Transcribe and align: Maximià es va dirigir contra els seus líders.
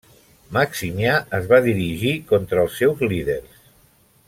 Maximià 0.55 1.11
es 1.39 1.45
va 1.51 1.59
dirigir 1.67 2.15
contra 2.33 2.65
els 2.65 2.81
seus 2.81 3.05
líders. 3.13 3.63